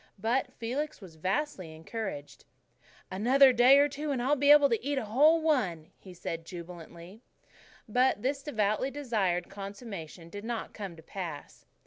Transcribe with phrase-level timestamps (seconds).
[0.17, 2.43] But Felix was vastly encouraged.
[3.11, 6.43] "Another prayer or two, and I'll be able to eat a whole one," he said
[6.43, 7.21] jubilantly.
[7.87, 11.67] But this devoutly desired consummation did not come to pass.